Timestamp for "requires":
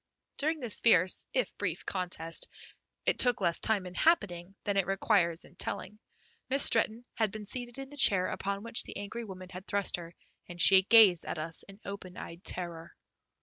4.87-5.45